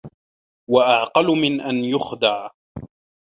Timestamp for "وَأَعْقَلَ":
0.69-1.27